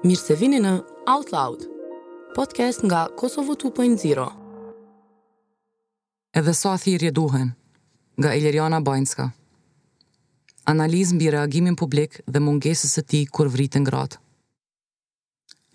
[0.00, 0.70] Mirë se vini në
[1.12, 1.64] Out Loud,
[2.32, 4.22] podcast nga Kosovo 2.0.
[6.40, 7.50] Edhe sa thirje duhen,
[8.16, 9.26] nga Iljeriana Bajnska.
[10.72, 14.16] Analizm bi reagimin publik dhe mungesës e ti kur vritën gratë.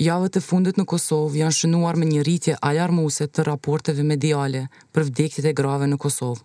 [0.02, 5.06] Javët e fundit në Kosovë janë shënuar me një rritje alarmuse të raporteve mediale për
[5.12, 6.42] vdekjet e grave në Kosovë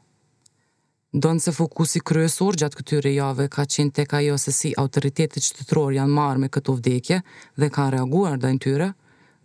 [1.11, 5.95] nëse fokus fokusi kryesor gjatë këtyre jave ka qenë tek ajo se si autoritetit qëtëtror
[5.97, 7.19] janë marrë me këto vdekje
[7.59, 8.87] dhe ka reaguar dhe në tyre,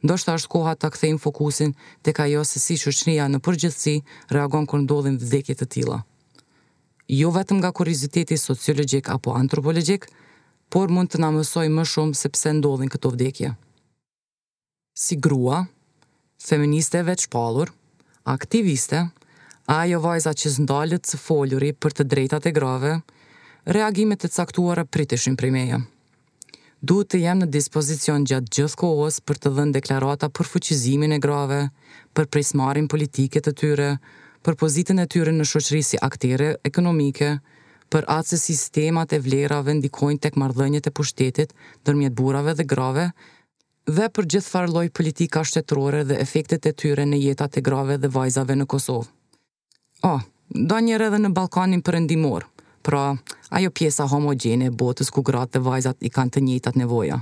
[0.05, 1.73] ndoshta është koha të kthejmë fokusin
[2.05, 3.95] tek ajo se si qërçnia në përgjithsi
[4.29, 5.97] reagon kërë ndodhin vdekje të tila.
[7.09, 10.05] Jo vetëm nga kuriziteti sociologjik apo antropologjik,
[10.69, 13.55] por mund të namësoj më shumë se pse ndodhin këto vdekje.
[14.97, 15.63] Si grua,
[16.37, 17.73] feministe veç palur,
[18.25, 19.07] aktiviste,
[19.69, 22.93] ajo vajza që zndalët së foljuri për të drejtat e grave,
[23.65, 25.79] reagimet e caktuara pritishin primeja.
[26.85, 31.19] Du të jem në dispozicion gjatë gjithë kohës për të dhënë deklarata për fuqizimin e
[31.23, 31.61] grave,
[32.13, 33.87] për prismarin politike të tyre,
[34.45, 37.31] për pozitën e tyre në shoqëri si aktere ekonomike,
[37.89, 43.07] për atë se sistemat e vlerave ndikojnë tek marrëdhëniet e pushtetit ndërmjet burrave dhe grave,
[43.97, 48.11] dhe për gjithë farloj politika shtetërore dhe efektet e tyre në jetat e grave dhe
[48.13, 49.09] vajzave në Kosovë
[50.09, 50.21] oh,
[50.55, 52.45] do njërë edhe në Balkanin përëndimor,
[52.85, 53.03] pra
[53.59, 57.21] ajo pjesa homogene e botës ku gratë dhe vajzat i kanë të njëtat nevoja.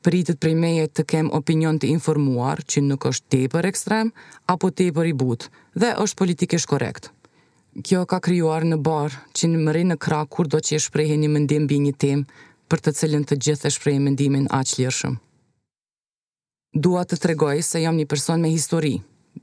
[0.00, 4.10] Pritët prej meje të kem opinion të informuar që nuk është tepër ekstrem,
[4.48, 5.48] apo tepër i butë,
[5.80, 7.10] dhe është politikisht korekt.
[7.84, 11.18] Kjo ka kryuar në barë që në mëri në kra kur do që e shprejhe
[11.20, 12.24] një mëndim bëj një tem
[12.72, 15.14] për të cilën të gjithë e shprejhe mëndimin aqë lirëshëm.
[16.86, 18.96] Dua të tregoj se jam një person me histori,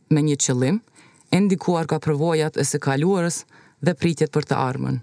[0.09, 0.81] me një qëllim,
[1.29, 3.41] e ndikuar ka përvojat e se kaluarës
[3.85, 4.99] dhe pritjet për të armën.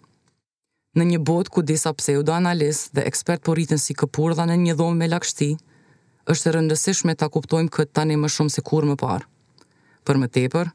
[0.96, 4.98] Në një bot ku disa pseudoanalis dhe ekspert po rritin si këpur në një dhomë
[5.00, 5.50] me lakshti,
[6.32, 9.26] është rëndësishme ta kuptojmë këtë tani më shumë se kur më parë.
[10.06, 10.66] Për më tepër,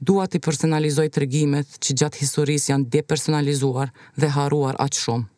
[0.00, 5.28] dua ti personalizoj të regimet që gjatë historis janë depersonalizuar dhe haruar atë shumë.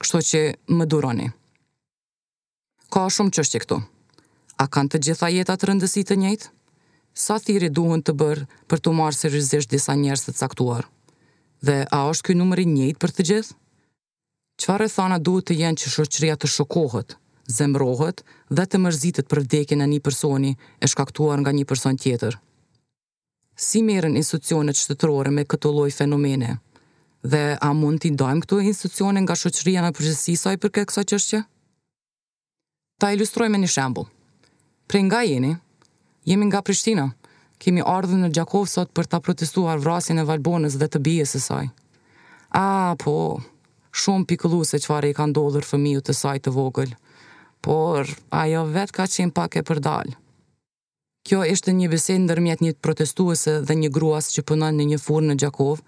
[0.00, 0.42] Kështu që
[0.76, 1.28] më duroni.
[2.92, 3.78] Ka shumë që është që këtu.
[4.62, 6.46] A kanë të gjitha jetat rëndësi të njëjtë?
[7.14, 10.86] sa thiri duhen të bërë për të marë se rizisht disa njerës të caktuar?
[11.60, 13.56] Dhe a është kjoj numëri njët për të gjithë?
[14.60, 17.14] Qfarë e thana duhet të jenë që shoqëria të shokohët,
[17.50, 18.22] zemrohët
[18.54, 22.38] dhe të mërzitët për vdekin e një personi e shkaktuar nga një person tjetër?
[23.60, 26.58] Si merën institucionet qëtëtërore me këto loj fenomene?
[27.22, 31.04] Dhe a mund t'i dojmë këto institucionet nga shoqëria në përgjësi saj për këtë kësa
[31.10, 31.40] qështje?
[33.00, 34.06] Ta ilustrojme një shembul.
[34.90, 35.54] Pre nga jeni,
[36.24, 37.10] Jemi nga Prishtina.
[37.60, 41.40] Kemi ardhur në Gjakov sot për ta protestuar vrasjen e Valbonës dhe të bijes së
[41.46, 41.66] saj.
[42.50, 43.40] Ah, po.
[43.92, 46.92] Shumë pikëlluese çfarë i ka ndodhur fëmijës së saj të vogël.
[47.60, 48.08] Por
[48.42, 50.12] ajo vet ka qenë pak e përdal.
[51.28, 55.28] Kjo ishte një bisedë ndërmjet një protestuese dhe një gruas që punon në një furrë
[55.28, 55.80] në Gjakov,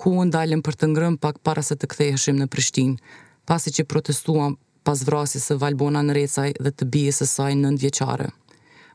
[0.00, 0.24] ku u
[0.66, 2.96] për të ngrënë pak para se të ktheheshim në Prishtinë,
[3.46, 8.28] pasi që protestuam pas vrasjes së Valbonës në Recaj dhe të bijes së saj nëntvjeçare.
[8.32, 8.39] Në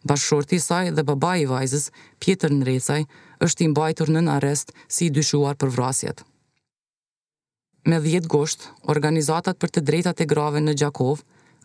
[0.09, 1.87] bashkëshorti i saj dhe baba i vajzës,
[2.21, 3.01] Pjetër Nrecaj,
[3.45, 6.23] është i mbajtur nën arrest si i dyshuar për vrasjet.
[7.89, 11.21] Me 10 gusht, organizatat për të drejtat e grave në Gjakov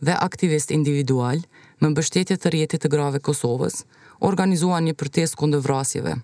[0.06, 1.42] dhe aktivist individual
[1.80, 3.82] me mbështetje të rjetit të grave Kosovës,
[4.30, 6.14] organizuan një përtes kundër vrasjeve,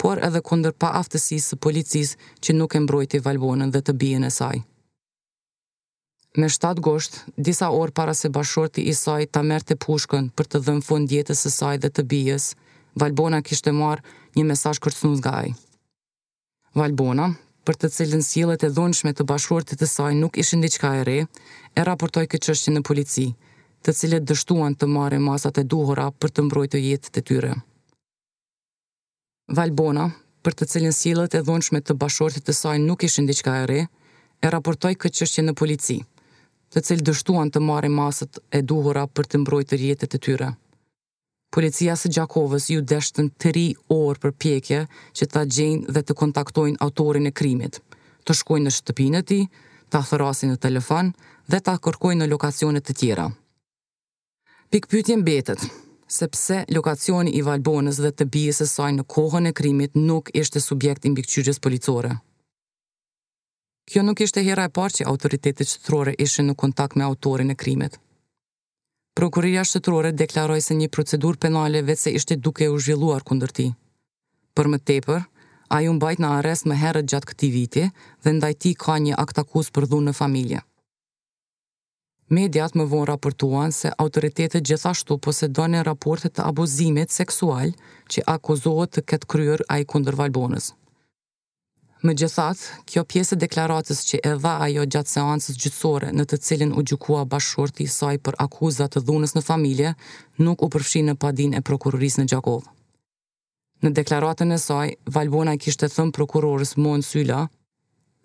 [0.00, 4.28] por edhe kundër pa aftësisë së policisë që nuk e mbrojti Valbonën dhe të bijen
[4.28, 4.60] e saj
[6.36, 10.60] në 7 gosht, disa orë para se bashorti i saj ta merte pushkën për të
[10.66, 12.50] dhënë fund jetës së saj dhe të bijës,
[12.96, 14.04] Valbona kishte marrë
[14.36, 15.50] një mesazh kërcënues nga ai.
[16.80, 17.26] Valbona,
[17.66, 21.18] për të cilën sjellet e dhunshme të bashkëshortit të saj nuk ishin diçka e re,
[21.76, 23.26] e raportoi këtë çështje në polici,
[23.84, 27.52] të cilët dështuan të marrin masat e duhura për të mbrojtur jetën e tyre.
[29.56, 30.06] Valbona,
[30.44, 33.80] për të cilën sjellet e dhunshme të bashkëshortit të saj nuk ishin diçka e re,
[34.44, 36.15] e raportoi këtë çështje në polici, të
[36.74, 40.48] të cilë dështuan të marim masët e duhura për të mbrojtë rjetet e tyre.
[41.54, 43.62] Policia së Gjakovës ju deshtën 3
[43.96, 44.80] orë për pjekje
[45.16, 47.78] që ta gjenë dhe të kontaktojnë autorin e krimit,
[48.26, 49.38] të shkojnë në shtëpinë ti,
[49.92, 51.12] ta thërasin në telefon
[51.50, 53.26] dhe ta kërkojnë në lokacionet të tjera.
[54.70, 55.62] Pik pytjen betet,
[56.10, 60.60] sepse lokacioni i Valbonës dhe të bijës e saj në kohën e krimit nuk ishte
[60.60, 62.16] subjekt i mbikqyrës policore.
[63.86, 67.54] Kjo nuk ishte hera e parë që autoritetet qëtërore ishin në kontakt me autorin e
[67.54, 68.00] krimit.
[69.18, 73.70] Prokuroria shtetërore deklaroi se një procedurë penale vetëse ishte duke u zhvilluar kundër tij.
[74.58, 75.22] Për më tepër,
[75.76, 77.84] ai u mbajt në arrest më herët gjatë këtij viti
[78.26, 80.62] dhe ndaj tij ka një akt akuzë për dhunë në familje.
[82.36, 87.70] Mediat më vonë raportuan se autoritetet gjithashtu posedonin raporte të abuzimit seksual
[88.10, 90.72] që akuzohet të ketë kryer ai kundër Valbonës.
[92.06, 96.36] Më gjithat, kjo pjesë e deklaratës që e dha ajo gjatë seancës gjithësore në të
[96.46, 99.90] cilin u gjukua bashkërti saj për akuzat të dhunës në familje,
[100.44, 102.70] nuk u përfshi në padin e prokuroris në Gjakovë.
[103.82, 107.40] Në deklaratën e saj, Valbona i kishtë të thëmë prokurorës monë syla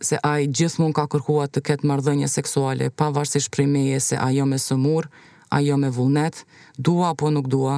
[0.10, 4.60] se ai gjithmonë ka kërkuar të ketë marrëdhënie seksuale pavarësisht prej meje se ajo me
[4.66, 5.08] sëmur,
[5.58, 6.46] ajo me vullnet,
[6.86, 7.78] dua apo nuk dua.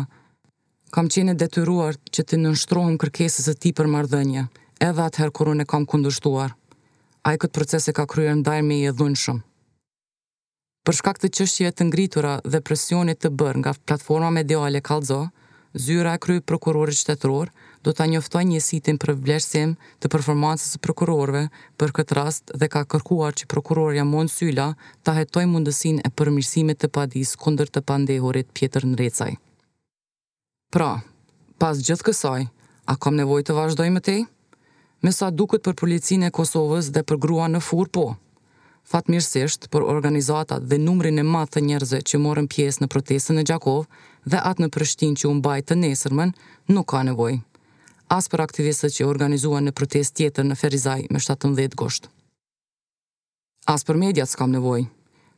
[0.94, 4.46] Kam qenë detyruar që të nënshtrohem kërkesës së tij për marrëdhënie,
[4.88, 6.56] edhe atëherë kur unë e kam kundushtuar,
[7.28, 9.44] a i këtë proces e ka kryer në dajrë me i edhun shumë.
[10.84, 15.22] Përshka këtë qështje të ngritura dhe presionit të bërë nga platforma mediale kalzo,
[15.84, 17.54] zyra e kryjë prokurorit qëtetror
[17.88, 21.46] do të njoftoj një sitin për vleshtim të performansës të prokurorve
[21.80, 24.68] për këtë rast dhe ka kërkuar që prokurorja Mon Sylla
[25.04, 29.32] të hetoj mundësin e përmirësimit të padis kunder të pandehorit pjetër në recaj.
[30.76, 30.92] Pra,
[31.62, 32.44] pas gjithë kësaj,
[32.92, 34.22] a kom nevoj të vazhdoj më tej?
[35.04, 38.06] me sa duket për policinë e Kosovës dhe për grua në fur po.
[38.90, 43.44] Fatmirësisht, për organizatat dhe numrin e madh të njerëzve që morën pjesë në protestën e
[43.50, 43.86] Gjakov
[44.28, 46.34] dhe atë në Prishtinë që u mbaj të nesërmen,
[46.76, 47.40] nuk ka nevojë.
[48.16, 52.10] As për aktivistët që organizuan në protest tjetër në Ferizaj me 17 gosht.
[53.74, 54.88] As për mediat s'kam nevojë.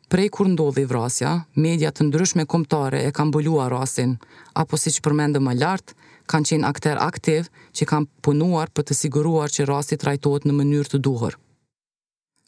[0.10, 4.18] Prej kur ndodhi vrasja, mediat të ndryshme komptare e kam bëllua rasin,
[4.62, 5.94] apo si që përmende më lartë,
[6.30, 10.92] kanë qenë akter aktiv që kanë punuar për të siguruar që rasti trajtohet në mënyrë
[10.94, 11.38] të duhur.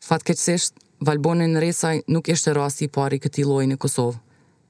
[0.08, 0.76] Fatkeqësisht,
[1.08, 4.20] Valboni në Resaj nuk ishte rasti i parë këti këtij lloji në Kosovë,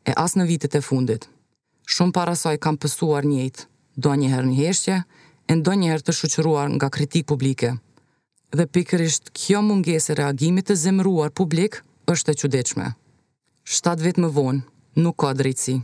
[0.09, 1.27] e as në vitet e fundit.
[1.88, 3.63] Shumë para saj kanë pësuar njëjt,
[3.95, 4.98] do njëherë në heshtje,
[5.48, 7.74] e do njëherë të shuqëruar nga kritik publike.
[8.56, 11.80] Dhe pikërisht kjo mungese reagimit të zemruar publik
[12.12, 12.88] është e qudeqme.
[13.68, 14.63] Shtatë vetë më vonë,
[15.03, 15.80] nuk ka drejtësi.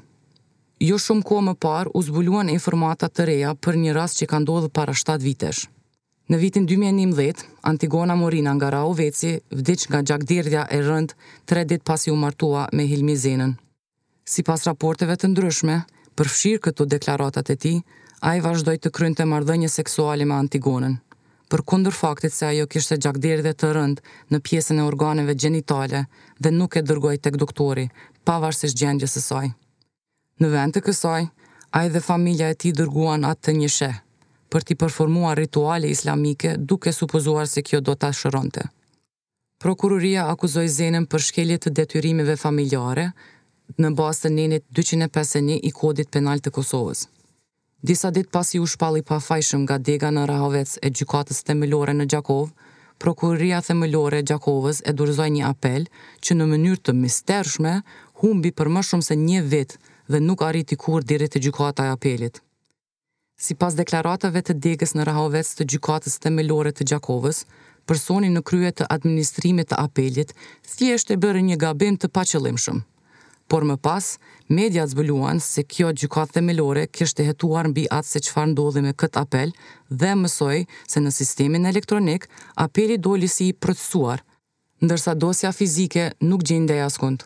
[0.82, 4.40] Jo shumë kohë më parë u zbuluan informata të reja për një rast që ka
[4.42, 5.68] ndodhur para 7 vitesh.
[6.30, 11.14] Në vitin 2011, Antigona Morina nga Rao Veci vdic nga gjakderdja e rënd
[11.46, 13.54] tre dit pasi u martua me Hilmi Zenën.
[14.26, 15.78] Si pas raporteve të ndryshme,
[16.18, 17.76] përfshirë këto deklaratat e ti,
[18.24, 20.96] a i vazhdoj të krynë të mardhënje seksuale me Antigonën.
[21.52, 26.06] Për kundër faktit se ajo kishte gjakderdje të rënd në piesën e organeve gjenitale
[26.40, 27.92] dhe nuk e dërgoj tek doktori,
[28.24, 29.52] pa varsisht gjendje saj.
[30.42, 31.26] Në vend të kësaj,
[31.78, 33.92] a i dhe familja e ti dërguan atë të një
[34.54, 38.64] për t'i performua rituale islamike duke supozuar se kjo do t'a shëronte.
[39.62, 43.08] Prokuroria akuzoi zenën për shkelje të detyrimeve familjare
[43.82, 47.06] në basë të nenit 251 i kodit penal të Kosovës.
[47.84, 52.06] Disa dit pasi u shpalli pa fajshëm nga dega në Rahovec e gjykatës themelore në
[52.14, 52.50] Gjakov,
[53.02, 55.88] Prokuroria themelore e Gjakovës e durzoj një apel
[56.24, 57.74] që në mënyrë të misterëshme
[58.22, 59.80] humbi për më shumë se një vitë
[60.12, 62.42] dhe nuk arriti kur diri të gjukataj apelit.
[63.40, 67.44] Si pas deklaratave të degës në Rahovec të gjukatës të melore të Gjakovës,
[67.90, 70.34] personin në krye të administrimit të apelit,
[70.76, 72.84] thjesht e bërë një gabim të paqëllimshëm.
[73.52, 74.06] Por më pas,
[74.48, 78.82] media të se kjo gjukatë të melore kështë hetuar në bi atë se qëfar ndodhi
[78.82, 79.50] me këtë apel
[79.90, 80.60] dhe mësoj
[80.92, 84.24] se në sistemin elektronik apeli do lisi i procesuar,
[84.84, 87.20] ndërsa dosja fizike nuk gjenë dhe jaskund.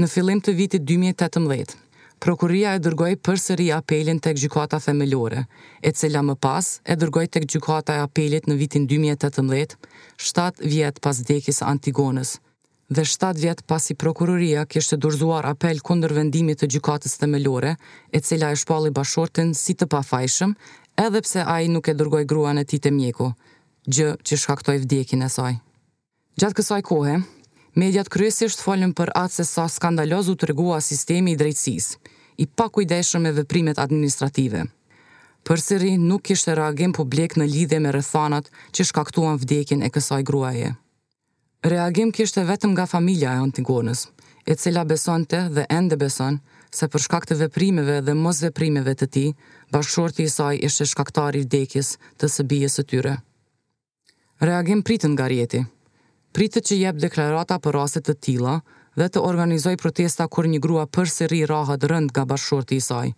[0.00, 1.87] Në fillim të vitit 2018.
[2.18, 5.44] Prokuria e dërgoj përsëri apelin të gjykata themelore,
[5.86, 9.76] e cila më pas e dërgoj të gjykata e apelit në vitin 2018,
[10.26, 12.32] 7 vjetë pas dekis Antigonës,
[12.90, 17.76] dhe 7 vjetë pas i prokuroria kështë dërzuar apel kundër vendimit të gjykatës themelore,
[18.10, 20.56] e cila e shpalli bashortin si të pafajshëm,
[21.06, 23.30] edhepse a i nuk e dërgoj gruan e ti të mjeku,
[23.86, 25.54] gjë që shkaktoj vdekin e saj.
[26.38, 27.16] Gjatë kësaj kohë,
[27.78, 31.92] Mediat kryesisht folën për atë se sa skandalozu të regua sistemi i drejtsis,
[32.42, 34.64] i pa kujdeshëm e vëprimet administrative.
[35.46, 40.24] Për sëri, nuk kishte reagim publik në lidhje me rëthanat që shkaktuan vdekin e kësaj
[40.26, 40.72] gruaje.
[41.70, 44.08] Reagim kishte vetëm nga familja e antigonës,
[44.46, 46.40] e cila beson të dhe ende beson
[46.74, 49.24] se për shkak të veprimeve dhe mos veprimeve të ti,
[49.72, 53.14] bashkëshorti i saj ishte shkaktari vdekjes të së të tyre.
[54.42, 55.62] Reagim pritën nga rjeti,
[56.36, 58.58] pritë që jep deklarata për raset të tila
[58.98, 63.12] dhe të organizoj protesta kur një grua për ri rahat rënd nga bashkëshorti i saj,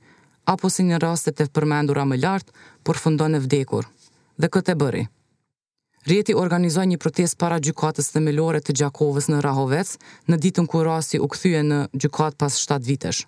[0.53, 2.53] apo si një rastet e përmendura më lartë,
[2.85, 3.89] por fundon e vdekur.
[4.41, 5.03] Dhe këtë e bëri.
[6.09, 9.91] Rjeti organizoj një protest para gjukatës dhe melore të Gjakovës në Rahovec,
[10.29, 13.25] në ditën ku rasi u këthyje në gjukatë pas 7 vitesh.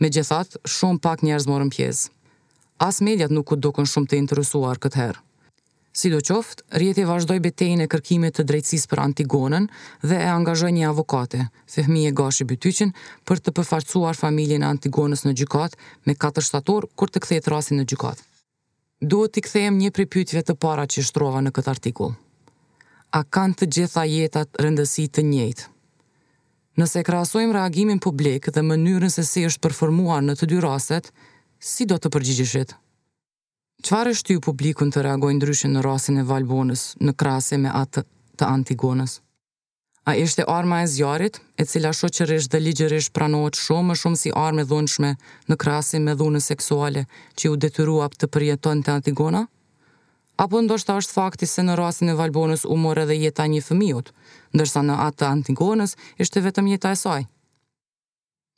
[0.00, 2.10] Me gjithat, shumë pak njerëz morën pjesë.
[2.76, 5.23] As mediat nuk u dukën shumë të interesuar këtë herë.
[5.94, 9.68] Si do qoftë, rjeti vazhdoj betejnë e kërkimit të drejtsis për antigonën
[10.02, 12.90] dhe e angazhoj një avokate, fëhmi e gashi bytyqin,
[13.30, 15.78] për të përfarcuar familjen antigonës në gjykat
[16.10, 18.24] me 4 shtator kur të kthejt rasin në gjykat.
[19.06, 22.14] Duhet t'i kthejmë një pripytve të para që shtrova në këtë artikull.
[23.14, 25.68] A kanë të gjitha jetat rëndësi të njëjtë?
[26.82, 31.12] Nëse krasojmë reagimin publik dhe mënyrën se si është performuar në të dy raset,
[31.62, 32.74] si do të përgjigjeshit?
[33.84, 38.00] Qëfar është u publikun të reagojnë ndryshin në rasin e Valbonës në krasi me atë
[38.40, 39.18] të Antigonës?
[40.08, 44.32] A ishte arma e zjarit, e cila shoqërish dhe ligjërish pranohet shumë më shumë si
[44.44, 45.10] arme dhunëshme
[45.50, 47.04] në krasi me dhunë seksuale
[47.36, 49.44] që ju detyruap të përjeton të Antigona?
[50.44, 54.08] Apo ndoshta është fakti se në rasin e Valbonës u morë edhe jeta një fëmiut,
[54.56, 57.28] ndërsa në atë të Antigonës ishte vetëm jeta e sajë?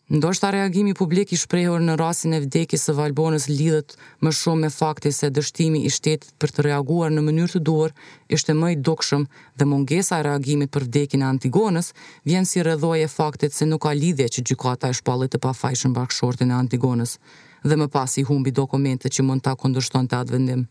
[0.09, 4.69] Ndoshta reagimi publik i shprehur në rastin e vdekjes së Valbonës lidhet më shumë me
[4.71, 7.91] faktin se dështimi i shtetit për të reaguar në mënyrë të duhur
[8.39, 9.25] ishte më i dukshëm
[9.59, 11.91] dhe mungesa e reagimit për vdekjen e Antigonës
[12.31, 15.99] vjen si rrëdhojë e faktit se nuk ka lidhje që gjykata e shpallit të pafajshëm
[15.99, 17.19] bashkëshortin e Antigonës
[17.67, 20.65] dhe më pas i humbi dokumentet që mund ta të atë vendim.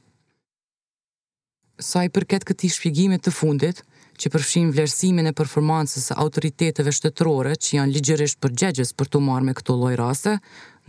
[1.84, 3.84] Sa i përket këtij shpjegimi të fundit,
[4.22, 9.48] që përfshin vlerësimin e performancës së autoriteteve shtetërore që janë ligjërisht përgjegjës për të marrë
[9.50, 10.38] me këto lloj raste,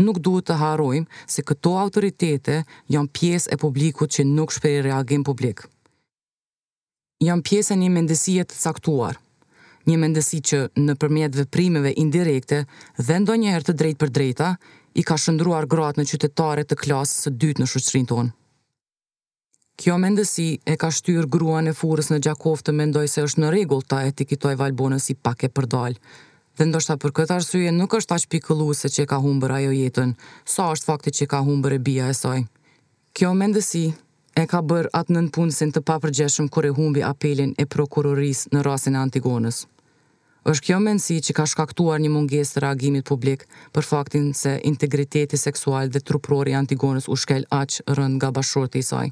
[0.05, 2.61] nuk duhet të harrojmë se këto autoritete
[2.95, 5.65] janë pjesë e publikut që nuk shpreh reagim publik.
[7.25, 9.19] Janë pjesë e një mendësie të caktuar
[9.87, 12.57] një mendesi që në përmjet veprimeve indirekte
[13.07, 14.49] dhe ndonjëherë të drejt për drejta,
[14.99, 18.33] i ka shëndruar gratë në qytetare të klasës së dytë në shushtrin tonë.
[19.77, 23.49] Kjo mendësi e ka shtyrë grua në furës në gjakov të mendoj se është në
[23.55, 25.99] regull ta kitoj valbonës si pak e përdal.
[26.57, 30.15] Dhe ndoshta për këtë arsye nuk është aq pikëllu se që ka humbër ajo jetën,
[30.49, 32.47] sa është fakti që ka humbër e bia e saj.
[33.13, 33.83] Kjo mendësi
[34.43, 38.65] e ka bërë atë në nëpunësin të papërgjeshëm kër e humbi apelin e prokuroris në
[38.71, 39.59] rasin e antigonës.
[40.51, 45.37] është kjo mendësi që ka shkaktuar një munges të reagimit publik për faktin se integriteti
[45.37, 47.45] seksual dhe truprori antigonës u shkel
[47.99, 48.33] rënd nga
[48.75, 49.09] i saj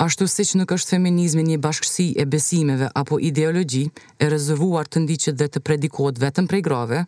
[0.00, 3.82] ashtu si që nuk është feminizmi një bashkësi e besimeve apo ideologji
[4.24, 7.00] e rezervuar të ndiqet dhe të predikot vetëm prej grave,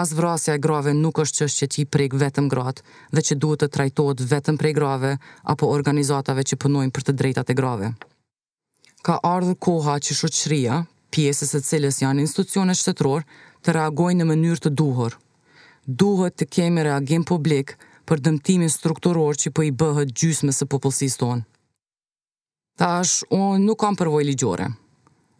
[0.00, 2.82] as vrasja e grave nuk është që që ti prej vetëm gratë
[3.14, 5.12] dhe që duhet të trajtojt vetëm prej grave
[5.54, 7.92] apo organizatave që punojnë për të drejtate grave.
[9.06, 10.80] Ka ardhur koha që shoqëria,
[11.14, 13.22] pjesës e cilës janë institucionet qëtëror,
[13.62, 15.14] të reagojnë në mënyrë të duhur.
[16.02, 17.76] Duhet të kemi reagim publik
[18.08, 21.44] për dëmtimin strukturor që për po i bëhet gjysme së popullsis tonë.
[22.74, 24.64] Tash, unë nuk kam përvoj ligjore.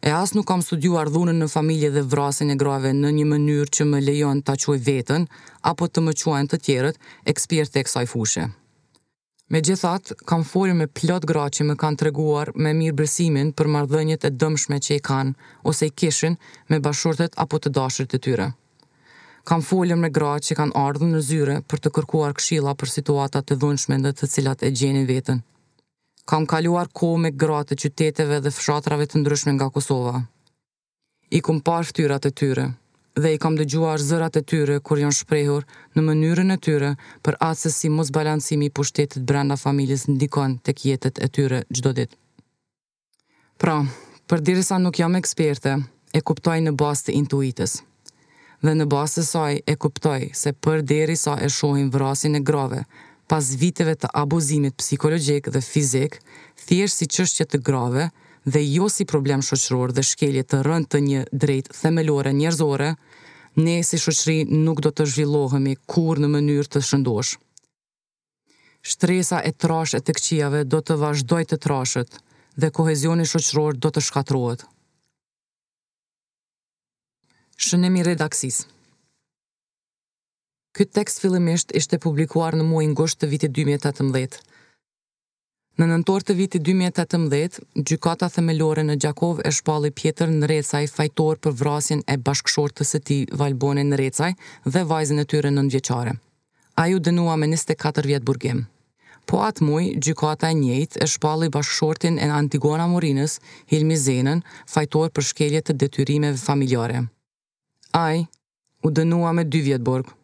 [0.06, 3.72] E as nuk kam studiuar dhunën në familje dhe vrasin e grave në një mënyrë
[3.74, 5.24] që më lejon ta quaj vetën
[5.70, 7.00] apo të më quajnë të tjerët
[7.32, 8.44] ekspertë e kësaj fushë.
[9.50, 13.70] Me gjithat, kam folur me plot gra që më kanë treguar me mirë bërsimin për
[13.80, 15.34] mardhënjët e dëmshme që i kanë
[15.72, 16.38] ose i kishin
[16.70, 18.46] me bashurtet apo të dashrit të tyre.
[19.44, 23.50] Kam folur me gra që kanë ardhën në zyre për të kërkuar këshilla për situatat
[23.50, 25.42] të dhunshme dhe të cilat e gjenin vetën
[26.24, 30.22] kam kaluar ko me gratë të qyteteve dhe fshatrave të ndryshme nga Kosova.
[31.30, 32.64] I kom parë ftyrat e tyre,
[33.18, 35.66] dhe i kam dëgjuar zërat e tyre kur janë shprehur
[35.96, 36.90] në mënyrën e tyre
[37.24, 41.60] për atë se si mos balancimi i pushtetit brenda familjes ndikon tek jetët e tyre
[41.74, 42.16] çdo ditë.
[43.60, 43.76] Pra,
[44.28, 45.76] përderisa nuk jam eksperte,
[46.14, 47.78] e kuptoj në bazë të intuitës.
[48.64, 52.84] Dhe në bazë të saj e kuptoj se përderisa e shohin vrasin e grave,
[53.28, 56.18] pas viteve të abuzimit psikologjik dhe fizik,
[56.66, 58.08] thjesht si qështje të grave
[58.44, 62.90] dhe jo si problem shoqëror dhe shkelje të rënd të një drejt themelore njerëzore,
[63.64, 67.34] ne si shoqëri nuk do të zhvillohemi kur në mënyrë të shëndosh.
[68.92, 72.18] Shtresa e trash e të këqiave do të vazhdoj të trashët
[72.60, 74.66] dhe kohezioni shoqëror do të shkatrohet.
[77.64, 78.73] Shënimi redaksisë
[80.74, 84.38] Ky tekst fillimisht ishte publikuar në në gusht të vitit 2018.
[85.78, 91.36] Në nëntor të vitit 2018, gjykata themelore në Gjakov e shpalli pjetër në Recaj fajtor
[91.46, 94.32] për vrasjen e bashkëshortës e ti Valboni në Recaj
[94.72, 96.12] dhe vajzën e tyre në nëndjeqare.
[96.80, 98.64] A ju dënua me 24 vjetë burgim.
[99.30, 103.38] Po atë muj, gjykata e njejt e shpalli bashkëshortin e Antigona Morinës,
[103.70, 104.42] Hilmi Zenën,
[104.74, 107.06] fajtor për shkelje të detyrimeve familjare.
[108.04, 108.08] A
[108.86, 110.18] u dënua me 2 vjetë burgë.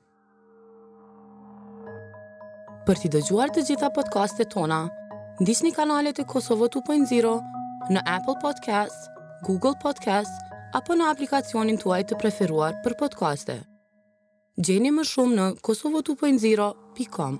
[2.91, 4.81] Për t'i dëgjuar të gjitha podcastet tona,
[5.47, 7.35] një kanalet e Kosovo 2.0
[7.95, 9.07] në Apple Podcasts,
[9.47, 10.43] Google Podcasts
[10.75, 13.61] apo në aplikacionin tuaj të preferuar për podcaste.
[14.59, 17.39] Gjeni më shumë në kosovo2.0.com.